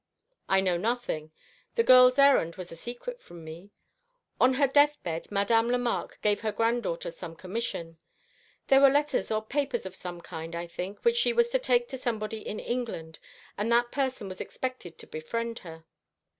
[0.49, 1.31] "I know nothing.
[1.75, 3.69] The girl's errand was a secret from me.
[4.39, 7.99] On her death bed Madame Lemarque gave her granddaughter some commission.
[8.65, 11.87] There were letters or papers of some kind, I think, which she was to take
[11.89, 13.19] to somebody in England,
[13.59, 15.85] and that person was expected to befriend her.